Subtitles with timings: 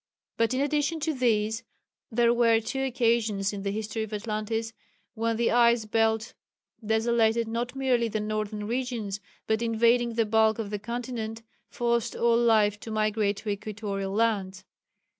[0.35, 1.61] But in addition to these
[2.11, 4.73] there were two occasions in the history of Atlantis
[5.13, 6.33] when the ice belt
[6.83, 12.35] desolated not merely the northern regions, but, invading the bulk of the continent, forced all
[12.39, 14.63] life to migrate to equatorial lands.